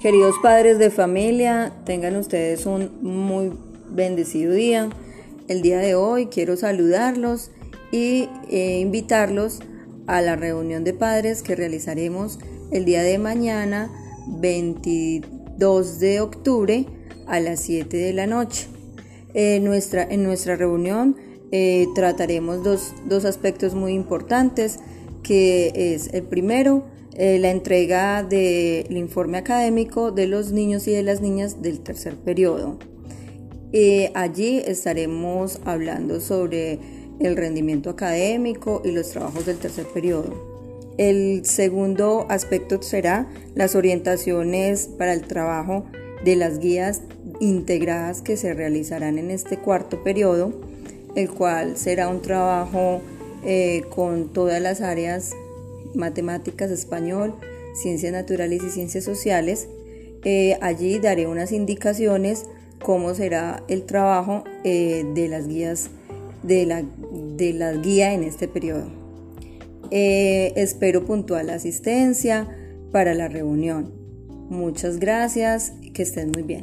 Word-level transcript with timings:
Queridos 0.00 0.36
padres 0.40 0.78
de 0.78 0.90
familia, 0.90 1.72
tengan 1.84 2.14
ustedes 2.14 2.66
un 2.66 3.02
muy 3.02 3.50
bendecido 3.90 4.52
día. 4.52 4.90
El 5.48 5.60
día 5.60 5.78
de 5.78 5.96
hoy 5.96 6.26
quiero 6.26 6.56
saludarlos 6.56 7.50
y 7.90 8.28
eh, 8.48 8.78
invitarlos 8.78 9.58
a 10.06 10.20
la 10.20 10.36
reunión 10.36 10.84
de 10.84 10.94
padres 10.94 11.42
que 11.42 11.56
realizaremos 11.56 12.38
el 12.70 12.84
día 12.84 13.02
de 13.02 13.18
mañana 13.18 13.90
22 14.28 15.98
de 15.98 16.20
octubre 16.20 16.86
a 17.26 17.40
las 17.40 17.58
7 17.58 17.96
de 17.96 18.12
la 18.12 18.28
noche. 18.28 18.68
nuestra, 19.34 20.04
en 20.04 20.22
nuestra 20.22 20.54
reunión 20.54 21.16
eh, 21.50 21.88
trataremos 21.96 22.62
dos, 22.62 22.94
dos 23.06 23.24
aspectos 23.24 23.74
muy 23.74 23.94
importantes, 23.94 24.78
que 25.24 25.72
es 25.74 26.14
el 26.14 26.22
primero, 26.22 26.84
eh, 27.18 27.40
la 27.40 27.50
entrega 27.50 28.22
del 28.22 28.96
informe 28.96 29.38
académico 29.38 30.12
de 30.12 30.28
los 30.28 30.52
niños 30.52 30.86
y 30.86 30.92
de 30.92 31.02
las 31.02 31.20
niñas 31.20 31.60
del 31.60 31.80
tercer 31.80 32.14
periodo. 32.14 32.78
Eh, 33.72 34.12
allí 34.14 34.62
estaremos 34.64 35.58
hablando 35.64 36.20
sobre 36.20 36.78
el 37.18 37.36
rendimiento 37.36 37.90
académico 37.90 38.82
y 38.84 38.92
los 38.92 39.10
trabajos 39.10 39.46
del 39.46 39.58
tercer 39.58 39.86
periodo. 39.86 40.32
El 40.96 41.44
segundo 41.44 42.24
aspecto 42.28 42.80
será 42.82 43.28
las 43.56 43.74
orientaciones 43.74 44.86
para 44.86 45.12
el 45.12 45.22
trabajo 45.22 45.86
de 46.24 46.36
las 46.36 46.60
guías 46.60 47.02
integradas 47.40 48.22
que 48.22 48.36
se 48.36 48.54
realizarán 48.54 49.18
en 49.18 49.32
este 49.32 49.58
cuarto 49.58 50.04
periodo, 50.04 50.52
el 51.16 51.28
cual 51.30 51.76
será 51.76 52.08
un 52.08 52.22
trabajo 52.22 53.00
eh, 53.44 53.82
con 53.90 54.32
todas 54.32 54.62
las 54.62 54.80
áreas 54.80 55.34
matemáticas, 55.94 56.70
español, 56.70 57.34
ciencias 57.74 58.12
naturales 58.12 58.62
y 58.62 58.70
ciencias 58.70 59.04
sociales. 59.04 59.68
Eh, 60.24 60.58
allí 60.60 60.98
daré 60.98 61.26
unas 61.26 61.52
indicaciones 61.52 62.46
cómo 62.82 63.14
será 63.14 63.62
el 63.68 63.84
trabajo 63.84 64.44
eh, 64.64 65.04
de 65.14 65.28
las 65.28 65.46
guías 65.48 65.90
de 66.42 66.66
la, 66.66 66.82
de 66.82 67.80
guía 67.82 68.14
en 68.14 68.22
este 68.22 68.48
periodo. 68.48 68.86
Eh, 69.90 70.52
espero 70.56 71.04
puntual 71.04 71.50
asistencia 71.50 72.48
para 72.92 73.14
la 73.14 73.28
reunión. 73.28 73.92
Muchas 74.48 74.98
gracias, 74.98 75.72
que 75.94 76.02
estén 76.02 76.30
muy 76.30 76.42
bien. 76.42 76.62